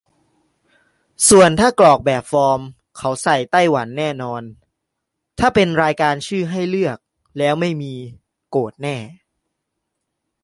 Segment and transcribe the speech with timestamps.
[1.29, 2.59] ส่วนถ้ากรอกแบบฟอร์ม
[2.97, 4.41] เขาใส่ไต้หวันแน่นอน-
[5.39, 5.93] ถ้าเป็นราย
[6.27, 6.97] ชื่อให้เลือก
[7.37, 7.93] แล้วไม่มี
[8.49, 8.97] โกรธแน่